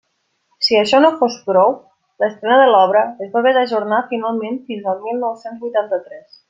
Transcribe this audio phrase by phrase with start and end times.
[0.67, 1.75] Si això no fos prou,
[2.25, 6.39] l'estrena de l'obra es va haver d'ajornar finalment fins al mil nou-cents vuitanta-tres.